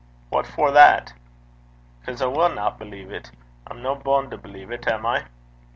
[0.29, 1.13] 'What for that?'
[2.07, 3.29] ''Cause I winna believe 't.
[3.67, 5.25] I'm no bund to believe 't, am I?'